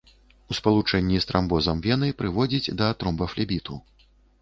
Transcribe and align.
У 0.53 0.55
спалучэнні 0.59 1.19
з 1.27 1.31
трамбозам 1.33 1.85
вены 1.87 2.11
прыводзіць 2.25 2.73
да 2.83 2.91
тромбафлебіту. 3.01 3.83